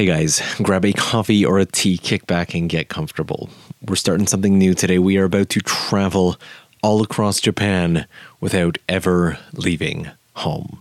[0.00, 3.50] Hey guys, grab a coffee or a tea, kick back, and get comfortable.
[3.86, 4.98] We're starting something new today.
[4.98, 6.36] We are about to travel
[6.82, 8.06] all across Japan
[8.40, 10.78] without ever leaving home.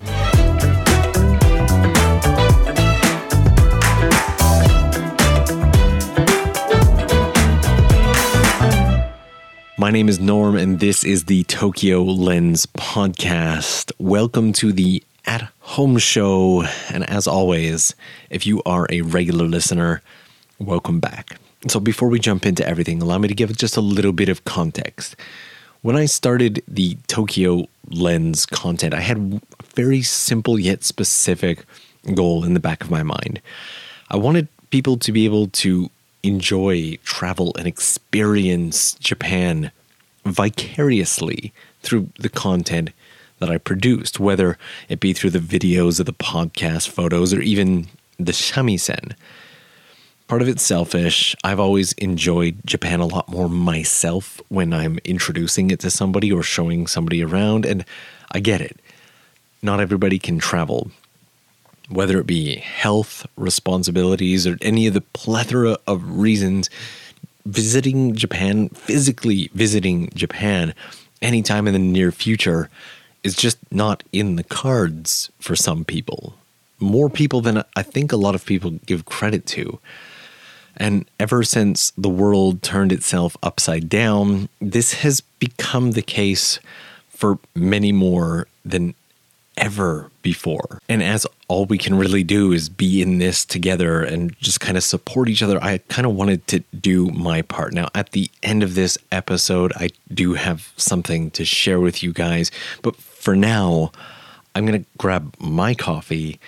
[9.78, 13.92] My name is Norm, and this is the Tokyo Lens podcast.
[14.00, 16.64] Welcome to the at home show.
[16.90, 17.96] And as always,
[18.30, 20.02] if you are a regular listener,
[20.60, 21.38] welcome back.
[21.68, 24.46] So, before we jump into everything, allow me to give just a little bit of
[24.46, 25.16] context.
[25.82, 31.66] When I started the Tokyo Lens content, I had a very simple yet specific
[32.14, 33.42] goal in the back of my mind.
[34.10, 35.90] I wanted people to be able to
[36.24, 39.72] enjoy travel and experience Japan
[40.26, 42.92] vicariously through the content
[43.40, 47.88] that I produced, whether it be through the videos of the podcast, photos, or even
[48.18, 49.14] the shamisen.
[50.28, 51.36] Part of it's selfish.
[51.44, 56.44] I've always enjoyed Japan a lot more myself when I'm introducing it to somebody or
[56.44, 57.84] showing somebody around, and
[58.32, 58.80] I get it.
[59.62, 60.92] Not everybody can travel
[61.90, 66.70] whether it be health responsibilities or any of the plethora of reasons,
[67.46, 70.74] visiting Japan, physically visiting Japan
[71.22, 72.70] anytime in the near future
[73.24, 76.36] is just not in the cards for some people.
[76.80, 79.80] More people than I think a lot of people give credit to.
[80.78, 86.60] And ever since the world turned itself upside down, this has become the case
[87.10, 88.94] for many more than
[89.60, 90.80] ever before.
[90.90, 94.78] And as all we can really do is be in this together and just kind
[94.78, 97.74] of support each other, I kind of wanted to do my part.
[97.74, 102.14] Now, at the end of this episode, I do have something to share with you
[102.14, 102.50] guys.
[102.82, 103.92] But for now,
[104.56, 106.40] I'm going to grab my coffee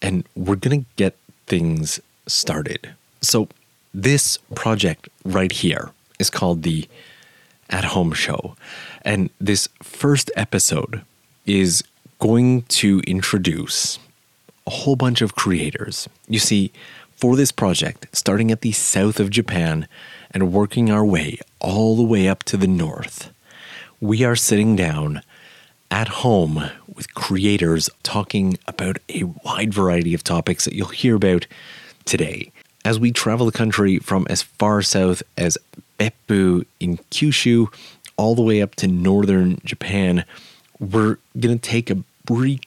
[0.00, 2.94] and we're going to get things started.
[3.20, 3.48] So,
[3.92, 6.88] this project right here is called the
[7.68, 8.56] At Home Show.
[9.02, 11.02] And this first episode
[11.44, 11.82] is
[12.20, 13.98] going to introduce
[14.66, 16.08] a whole bunch of creators.
[16.28, 16.70] You see,
[17.16, 19.88] for this project, starting at the south of Japan
[20.30, 23.32] and working our way all the way up to the north,
[24.00, 25.22] we are sitting down
[25.90, 31.46] at home with creators talking about a wide variety of topics that you'll hear about
[32.04, 32.52] today.
[32.84, 35.58] As we travel the country from as far south as
[35.98, 37.72] Beppu in Kyushu
[38.16, 40.24] all the way up to northern Japan,
[40.78, 42.60] we're going to take a brief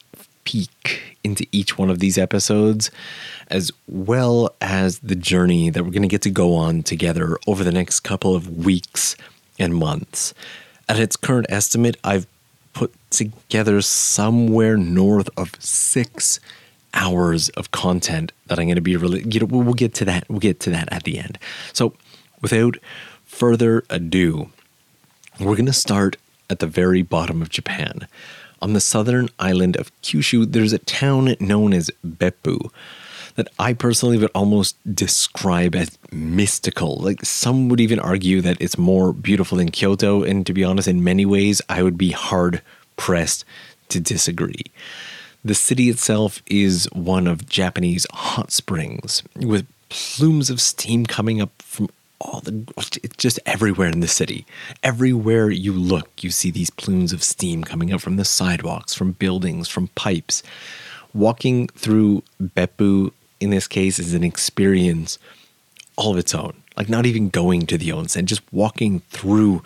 [0.44, 2.90] peek into each one of these episodes,
[3.48, 7.64] as well as the journey that we're going to get to go on together over
[7.64, 9.16] the next couple of weeks
[9.58, 10.34] and months.
[10.86, 12.26] At its current estimate, I've
[12.74, 16.40] put together somewhere north of six
[16.92, 19.24] hours of content that I'm going to be really.
[19.26, 20.28] You know, we'll get to that.
[20.28, 21.38] We'll get to that at the end.
[21.72, 21.94] So,
[22.42, 22.76] without
[23.24, 24.50] further ado,
[25.40, 26.18] we're going to start
[26.50, 28.06] at the very bottom of Japan
[28.64, 32.70] on the southern island of Kyushu, there's a town known as Beppu
[33.34, 36.96] that I personally would almost describe as mystical.
[36.96, 40.22] Like some would even argue that it's more beautiful than Kyoto.
[40.22, 42.62] And to be honest, in many ways, I would be hard
[42.96, 43.44] pressed
[43.90, 44.64] to disagree.
[45.44, 51.50] The city itself is one of Japanese hot springs with plumes of steam coming up
[51.60, 52.64] from all the
[53.02, 54.46] it's just everywhere in the city.
[54.82, 59.12] Everywhere you look, you see these plumes of steam coming up from the sidewalks, from
[59.12, 60.42] buildings, from pipes.
[61.12, 65.18] Walking through Beppu in this case is an experience
[65.96, 66.54] all of its own.
[66.76, 69.62] Like not even going to the onsen, just walking through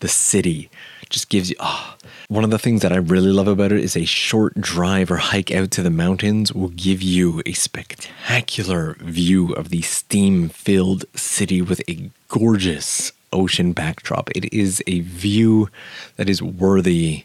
[0.00, 0.70] the city
[1.08, 1.56] just gives you.
[1.60, 1.94] Oh.
[2.28, 5.16] One of the things that I really love about it is a short drive or
[5.16, 11.62] hike out to the mountains will give you a spectacular view of the steam-filled city
[11.62, 14.28] with a gorgeous ocean backdrop.
[14.36, 15.70] It is a view
[16.16, 17.24] that is worthy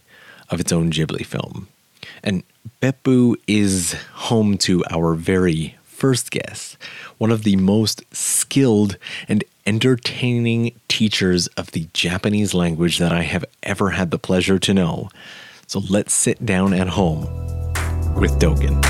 [0.50, 1.68] of its own Ghibli film.
[2.24, 2.44] And
[2.82, 6.78] Beppu is home to our very first guest,
[7.18, 8.98] one of the most skilled
[9.30, 14.74] and entertaining teachers of the Japanese language that I have ever had the pleasure to
[14.74, 15.08] know.
[15.66, 17.22] So let's sit down at home
[18.16, 18.84] with Dogen.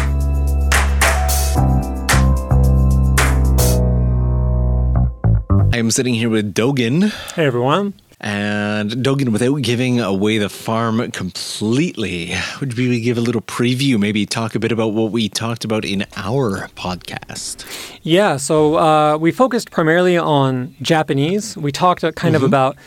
[5.72, 7.12] I am sitting here with Dogen.
[7.36, 7.94] Hey everyone.
[8.24, 14.00] And Dogen, without giving away the farm completely, would we give a little preview?
[14.00, 17.66] Maybe talk a bit about what we talked about in our podcast.
[18.02, 21.58] Yeah, so uh, we focused primarily on Japanese.
[21.58, 22.36] We talked kind mm-hmm.
[22.36, 22.78] of about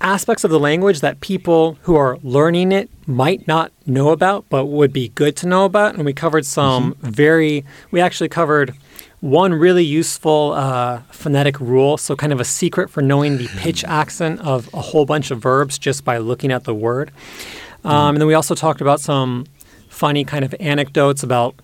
[0.00, 4.66] aspects of the language that people who are learning it might not know about, but
[4.66, 5.96] would be good to know about.
[5.96, 7.10] And we covered some mm-hmm.
[7.10, 8.74] very, we actually covered
[9.22, 13.84] one really useful uh, phonetic rule, so kind of a secret for knowing the pitch
[13.84, 17.12] accent of a whole bunch of verbs just by looking at the word.
[17.84, 19.46] Um, and then we also talked about some
[19.88, 21.54] funny kind of anecdotes about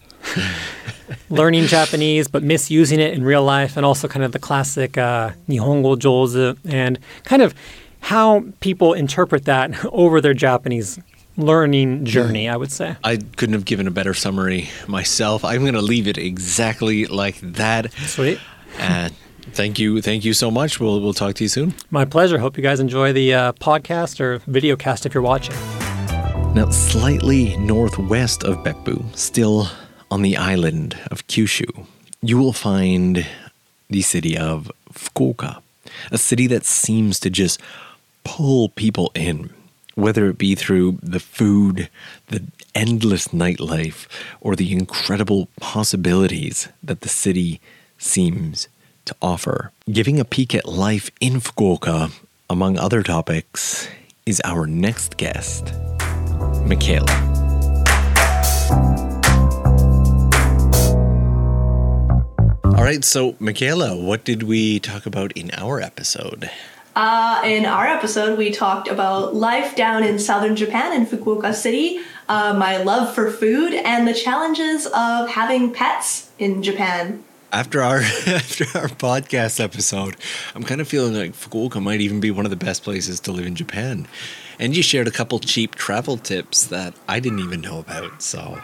[1.30, 5.32] learning Japanese but misusing it in real life, and also kind of the classic uh,
[5.48, 7.56] Nihongo jozu and kind of
[8.02, 11.00] how people interpret that over their Japanese
[11.38, 12.96] learning journey, I would say.
[13.02, 15.44] I couldn't have given a better summary myself.
[15.44, 17.92] I'm going to leave it exactly like that.
[17.92, 18.38] Sweet.
[18.78, 19.14] And
[19.52, 20.78] thank you, thank you so much.
[20.80, 21.74] We'll we'll talk to you soon.
[21.90, 22.38] My pleasure.
[22.38, 25.54] Hope you guys enjoy the uh, podcast or video cast if you're watching.
[26.54, 29.68] Now, slightly northwest of Beppu, still
[30.10, 31.86] on the island of Kyushu,
[32.20, 33.24] you will find
[33.88, 35.62] the city of Fukuoka,
[36.10, 37.60] a city that seems to just
[38.24, 39.50] pull people in
[39.98, 41.90] whether it be through the food,
[42.28, 42.40] the
[42.72, 44.06] endless nightlife,
[44.40, 47.60] or the incredible possibilities that the city
[47.98, 48.68] seems
[49.04, 49.72] to offer.
[49.90, 52.12] Giving a peek at life in Fukuoka,
[52.48, 53.88] among other topics,
[54.24, 55.74] is our next guest,
[56.64, 57.10] Micaela.
[62.76, 66.48] All right, so Micaela, what did we talk about in our episode?
[66.98, 72.00] Uh, in our episode, we talked about life down in southern Japan in Fukuoka City,
[72.28, 77.22] uh, my love for food, and the challenges of having pets in Japan.
[77.52, 80.16] After our after our podcast episode,
[80.56, 83.30] I'm kind of feeling like Fukuoka might even be one of the best places to
[83.30, 84.08] live in Japan.
[84.58, 88.60] And you shared a couple cheap travel tips that I didn't even know about, so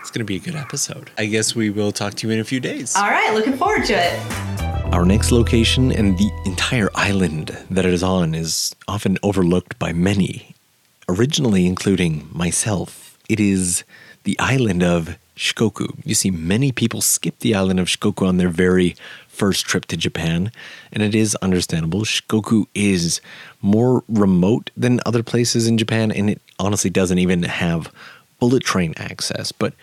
[0.00, 1.10] it's going to be a good episode.
[1.18, 2.94] I guess we will talk to you in a few days.
[2.94, 4.65] All right, looking forward to it.
[4.92, 9.92] Our next location and the entire island that it is on is often overlooked by
[9.92, 10.54] many,
[11.08, 13.18] originally including myself.
[13.28, 13.84] It is
[14.24, 15.98] the island of Shikoku.
[16.04, 18.96] You see, many people skip the island of Shikoku on their very
[19.28, 20.50] first trip to Japan,
[20.92, 22.02] and it is understandable.
[22.02, 23.20] Shikoku is
[23.60, 27.92] more remote than other places in Japan, and it honestly doesn't even have
[28.38, 29.52] bullet train access.
[29.52, 29.74] But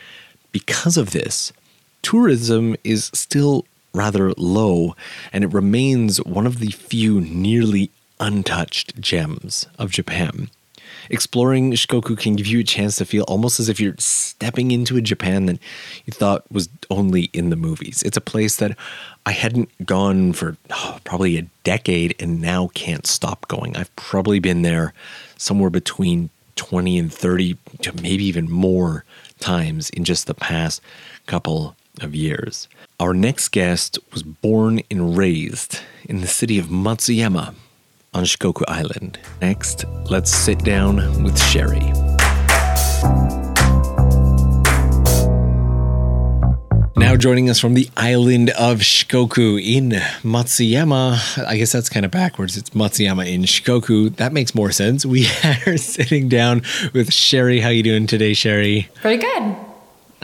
[0.51, 1.53] because of this,
[2.01, 4.95] tourism is still rather low,
[5.31, 10.50] and it remains one of the few nearly untouched gems of Japan.
[11.10, 14.95] Exploring Shikoku can give you a chance to feel almost as if you're stepping into
[14.95, 15.60] a Japan that
[16.06, 18.01] you thought was only in the movies.
[18.04, 18.78] It's a place that
[19.25, 23.75] I hadn't gone for oh, probably a decade and now can't stop going.
[23.75, 24.94] I've probably been there
[25.38, 29.04] somewhere between 20 and 30 to maybe even more
[29.40, 30.81] times in just the past
[31.25, 32.68] couple of years.
[33.03, 37.53] Our next guest was born and raised in the city of Matsuyama
[38.13, 39.19] on Shikoku Island.
[39.41, 41.81] Next, let's sit down with Sherry.
[46.95, 49.89] Now joining us from the island of Shikoku in
[50.21, 51.45] Matsuyama.
[51.45, 52.56] I guess that's kind of backwards.
[52.56, 54.15] It's Matsuyama in Shikoku.
[54.15, 55.06] That makes more sense.
[55.06, 55.27] We
[55.67, 56.61] are sitting down
[56.94, 57.59] with Sherry.
[57.59, 58.88] How are you doing today, Sherry?
[59.01, 59.57] Pretty good.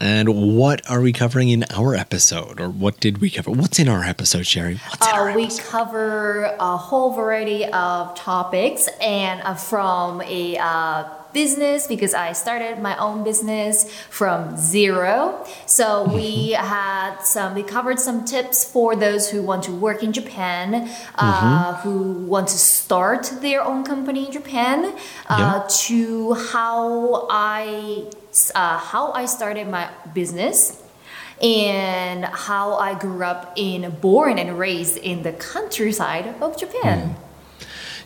[0.01, 3.51] And what are we covering in our episode, or what did we cover?
[3.51, 4.75] What's in our episode, Sherry?
[4.75, 5.65] What's in uh, we episode?
[5.65, 11.03] cover a whole variety of topics, and uh, from a uh,
[11.33, 15.45] business because I started my own business from zero.
[15.65, 16.65] So we mm-hmm.
[16.65, 21.73] had some, we covered some tips for those who want to work in Japan, uh,
[21.73, 21.81] mm-hmm.
[21.81, 24.95] who want to start their own company in Japan,
[25.27, 25.67] uh, yeah.
[25.87, 28.05] to how I
[28.55, 30.81] uh, how I started my business
[31.41, 37.09] and how I grew up in born and raised in the countryside of Japan.
[37.09, 37.28] Mm.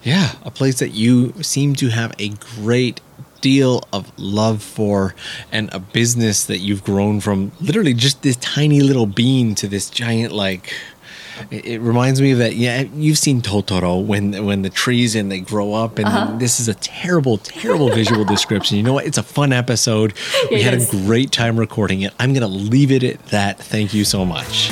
[0.04, 3.00] Yeah, a place that you seem to have a great
[3.42, 5.14] deal of love for
[5.52, 9.90] and a business that you've grown from literally just this tiny little bean to this
[9.90, 10.74] giant like
[11.52, 12.56] it, it reminds me of that.
[12.56, 16.38] Yeah, you've seen Totoro when when the trees and they grow up, and uh-huh.
[16.38, 18.78] this is a terrible, terrible visual description.
[18.78, 19.06] You know what?
[19.06, 20.14] It's a fun episode.
[20.50, 20.94] We it had is.
[20.94, 22.14] a great time recording it.
[22.20, 23.60] I'm gonna leave it at that.
[23.60, 24.70] Thank you so much.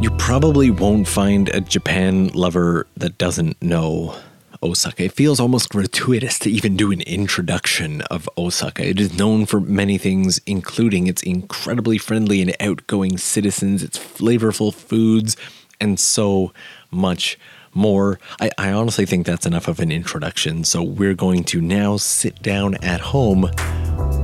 [0.00, 4.14] You probably won't find a Japan lover that doesn't know
[4.62, 5.04] Osaka.
[5.04, 8.86] It feels almost gratuitous to even do an introduction of Osaka.
[8.86, 14.72] It is known for many things, including its incredibly friendly and outgoing citizens, its flavorful
[14.72, 15.36] foods,
[15.80, 16.52] and so
[16.90, 17.38] much
[17.72, 18.18] more.
[18.40, 20.64] I, I, honestly think that's enough of an introduction.
[20.64, 23.42] So we're going to now sit down at home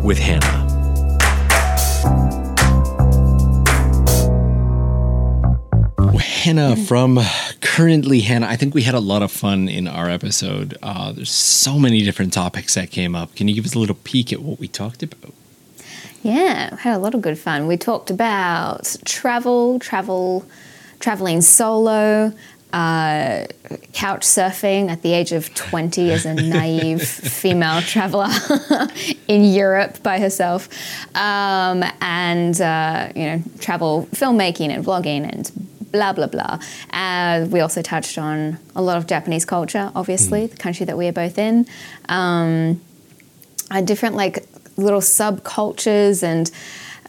[0.03, 0.65] with Hannah.
[6.47, 7.19] Hannah from
[7.67, 8.47] currently Hannah.
[8.47, 10.79] I think we had a lot of fun in our episode.
[10.83, 13.35] Uh, there's so many different topics that came up.
[13.35, 15.35] Can you give us a little peek at what we talked about?
[16.23, 17.67] Yeah, had a lot of good fun.
[17.67, 20.47] We talked about travel, travel,
[21.01, 22.33] traveling solo,
[22.73, 23.47] uh,
[23.93, 27.03] couch surfing at the age of 20 as a naive
[27.41, 28.31] female traveler
[29.29, 30.69] in Europe by herself,
[31.17, 36.59] um, and uh, you know, travel filmmaking and vlogging and blah blah blah.
[36.91, 41.07] Uh, we also touched on a lot of Japanese culture, obviously, the country that we
[41.07, 41.67] are both in.
[42.09, 42.81] Um,
[43.85, 46.51] different like little subcultures and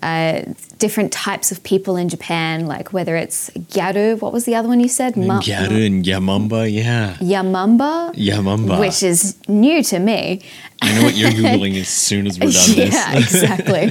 [0.01, 0.41] uh,
[0.77, 4.79] different types of people in Japan, like whether it's gyaru, what was the other one
[4.79, 5.17] you said?
[5.17, 7.15] Ma- Gyaru and Yamamba, yeah.
[7.19, 8.79] Yamamba, Yamamba.
[8.79, 10.41] which is new to me.
[10.81, 13.33] I know what you're Googling as soon as we're done yeah, this.
[13.41, 13.87] exactly.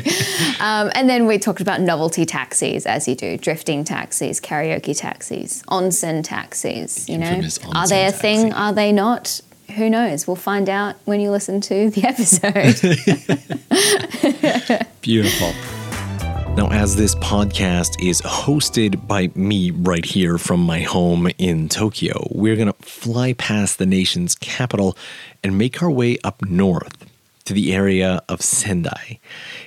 [0.61, 5.63] um, and then we talked about novelty taxis, as you do, drifting taxis, karaoke taxis,
[5.65, 7.09] onsen taxis.
[7.09, 7.43] You know,
[7.75, 8.53] are they a onsen thing?
[8.53, 9.41] Are they not?
[9.75, 10.27] Who knows?
[10.27, 12.77] We'll find out when you listen to the episode.
[15.03, 15.53] Beautiful.
[16.57, 22.29] Now, as this podcast is hosted by me right here from my home in Tokyo,
[22.31, 24.97] we're going to fly past the nation's capital
[25.45, 27.05] and make our way up north
[27.45, 29.19] to the area of Sendai.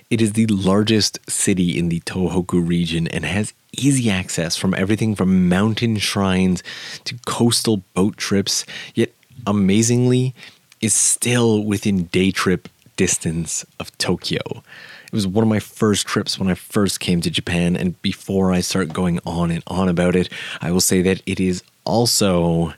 [0.09, 5.13] It is the largest city in the Tohoku region and has easy access from everything
[5.13, 6.63] from mountain shrines
[7.03, 8.65] to coastal boat trips,
[8.95, 9.11] yet
[9.45, 10.33] amazingly,
[10.81, 14.63] is still within day trip distance of Tokyo.
[15.09, 18.53] It was one of my first trips when I first came to Japan, and before
[18.53, 20.29] I start going on and on about it,
[20.61, 22.75] I will say that it is also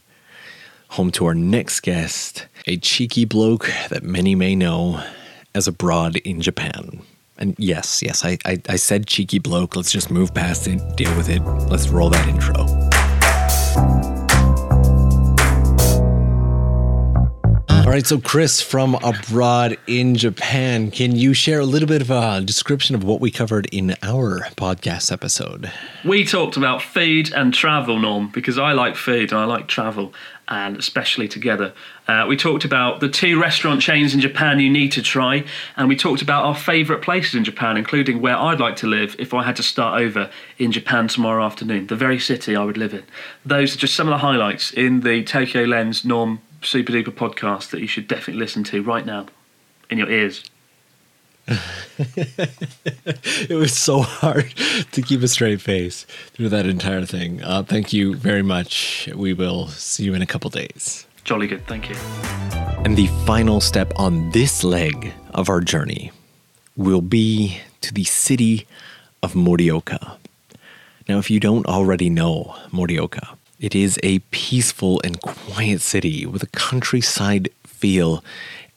[0.87, 5.03] home to our next guest, a cheeky bloke that many may know
[5.53, 7.01] as abroad in Japan.
[7.37, 9.75] And yes, yes, I, I, I said cheeky bloke.
[9.75, 11.41] Let's just move past it, deal with it.
[11.41, 14.10] Let's roll that intro.
[17.91, 22.39] Right, so Chris from abroad in Japan, can you share a little bit of a
[22.39, 25.69] description of what we covered in our podcast episode?
[26.05, 30.13] We talked about food and travel, Norm, because I like food and I like travel,
[30.47, 31.73] and especially together.
[32.07, 35.43] Uh, we talked about the two restaurant chains in Japan you need to try,
[35.75, 39.17] and we talked about our favourite places in Japan, including where I'd like to live
[39.19, 42.77] if I had to start over in Japan tomorrow afternoon, the very city I would
[42.77, 43.03] live in.
[43.45, 47.71] Those are just some of the highlights in the Tokyo Lens Norm Super Duper podcast
[47.71, 49.25] that you should definitely listen to right now
[49.89, 50.43] in your ears.
[53.49, 54.53] It was so hard
[54.91, 57.43] to keep a straight face through that entire thing.
[57.43, 59.09] Uh, thank you very much.
[59.15, 61.05] We will see you in a couple days.
[61.23, 61.95] Jolly good, thank you.
[62.85, 66.11] And the final step on this leg of our journey
[66.75, 68.65] will be to the city
[69.21, 70.17] of Morioka.
[71.09, 76.43] Now, if you don't already know Morioka, it is a peaceful and quiet city with
[76.43, 78.23] a countryside feel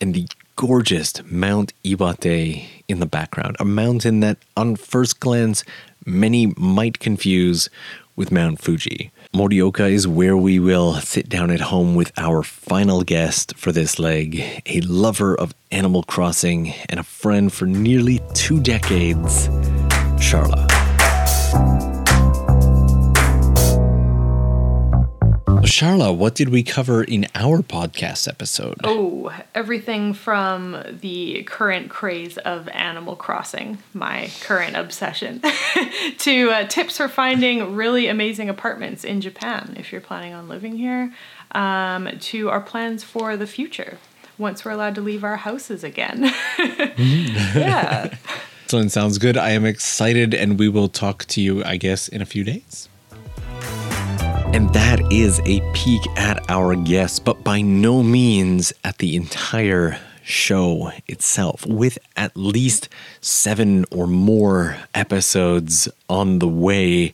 [0.00, 5.64] and the gorgeous Mount Iwate in the background, a mountain that, on first glance,
[6.04, 7.70] many might confuse
[8.14, 9.10] with Mount Fuji.
[9.34, 13.98] Morioka is where we will sit down at home with our final guest for this
[13.98, 19.48] leg, a lover of Animal Crossing and a friend for nearly two decades,
[20.18, 21.93] Sharla.
[25.64, 28.76] Sharla, what did we cover in our podcast episode?
[28.84, 35.40] Oh, everything from the current craze of Animal Crossing, my current obsession,
[36.18, 40.76] to uh, tips for finding really amazing apartments in Japan if you're planning on living
[40.76, 41.14] here,
[41.52, 43.98] um, to our plans for the future
[44.36, 46.30] once we're allowed to leave our houses again.
[46.58, 48.14] yeah.
[48.64, 48.92] Excellent.
[48.92, 49.36] Sounds good.
[49.36, 52.88] I am excited, and we will talk to you, I guess, in a few days.
[54.54, 59.98] And that is a peek at our guests, but by no means at the entire
[60.22, 62.88] show itself, with at least
[63.20, 67.12] seven or more episodes on the way.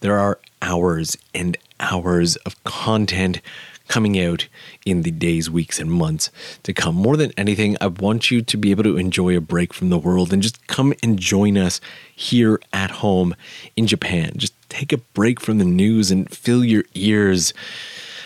[0.00, 3.40] There are hours and hours of content
[3.92, 4.48] coming out
[4.86, 6.30] in the days, weeks, and months
[6.62, 6.94] to come.
[6.94, 9.98] More than anything, I want you to be able to enjoy a break from the
[9.98, 11.78] world and just come and join us
[12.16, 13.36] here at home
[13.76, 14.32] in Japan.
[14.38, 17.52] Just take a break from the news and fill your ears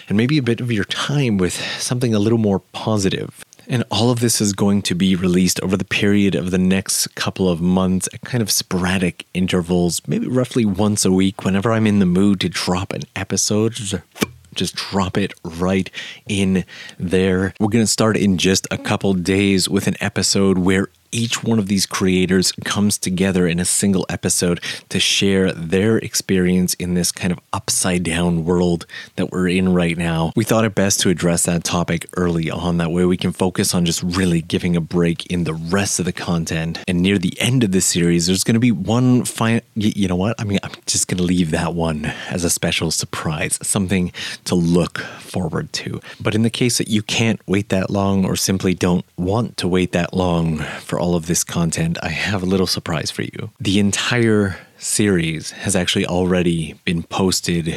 [0.08, 3.44] and maybe a bit of your time with something a little more positive.
[3.66, 7.12] And all of this is going to be released over the period of the next
[7.16, 11.88] couple of months at kind of sporadic intervals, maybe roughly once a week, whenever I'm
[11.88, 14.00] in the mood to drop an episode.
[14.56, 15.90] Just drop it right
[16.28, 16.64] in
[16.98, 17.54] there.
[17.60, 21.58] We're going to start in just a couple days with an episode where each one
[21.58, 27.12] of these creators comes together in a single episode to share their experience in this
[27.12, 28.86] kind of upside down world
[29.16, 30.32] that we're in right now.
[30.36, 32.78] We thought it best to address that topic early on.
[32.78, 36.04] That way we can focus on just really giving a break in the rest of
[36.04, 36.78] the content.
[36.86, 39.62] And near the end of the series, there's going to be one fine.
[39.74, 40.40] You know what?
[40.40, 44.12] I mean, I'm just going to leave that one as a special surprise, something
[44.44, 45.04] to look
[45.36, 46.00] forward to.
[46.18, 49.68] But in the case that you can't wait that long or simply don't want to
[49.68, 53.50] wait that long for all of this content, I have a little surprise for you.
[53.60, 57.76] The entire series has actually already been posted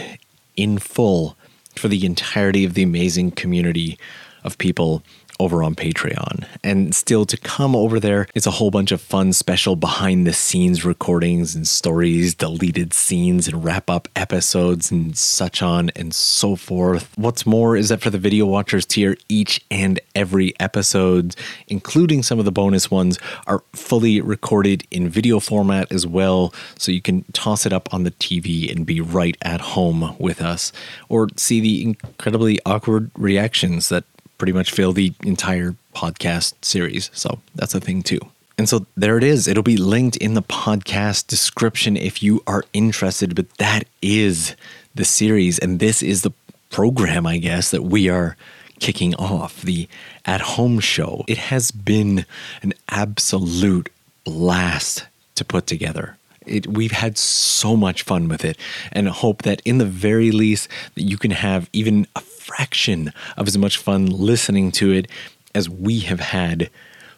[0.55, 1.35] in full
[1.75, 3.99] for the entirety of the amazing community
[4.45, 5.03] of people
[5.39, 6.45] over on Patreon.
[6.63, 10.33] And still to come over there, it's a whole bunch of fun special behind the
[10.33, 16.55] scenes recordings and stories, deleted scenes and wrap up episodes and such on and so
[16.55, 17.11] forth.
[17.17, 21.35] What's more is that for the video watchers tier, each and every episode,
[21.67, 23.17] including some of the bonus ones,
[23.47, 26.53] are fully recorded in video format as well.
[26.77, 30.41] So you can toss it up on the TV and be right at home with
[30.41, 30.71] us
[31.07, 34.03] or see the incredibly awkward reactions that
[34.39, 37.11] pretty much fill the entire podcast series.
[37.13, 38.19] So that's a thing too.
[38.57, 39.47] And so there it is.
[39.47, 43.35] It'll be linked in the podcast description if you are interested.
[43.35, 44.55] But that is
[44.95, 45.59] the series.
[45.59, 46.33] And this is the
[46.69, 48.35] program, I guess, that we are
[48.79, 49.87] kicking off the
[50.25, 51.23] at home show.
[51.27, 52.25] It has been
[52.61, 53.89] an absolute
[54.25, 55.05] blast
[55.35, 56.17] to put together.
[56.49, 58.57] It, we've had so much fun with it
[58.91, 63.47] and hope that in the very least that you can have even a fraction of
[63.47, 65.07] as much fun listening to it
[65.53, 66.69] as we have had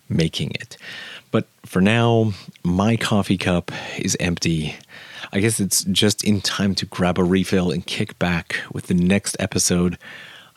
[0.09, 0.77] making it.
[1.31, 2.33] But for now,
[2.63, 4.75] my coffee cup is empty.
[5.31, 8.93] I guess it's just in time to grab a refill and kick back with the
[8.93, 9.97] next episode.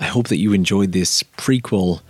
[0.00, 2.00] I hope that you enjoyed this prequel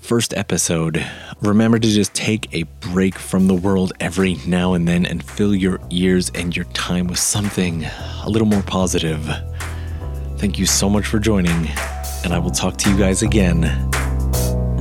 [0.00, 1.04] first episode.
[1.40, 5.54] Remember to just take a break from the world every now and then and fill
[5.54, 7.84] your ears and your time with something
[8.24, 9.24] a little more positive.
[10.38, 11.68] Thank you so much for joining
[12.24, 13.90] and I will talk to you guys again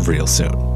[0.05, 0.68] real soon.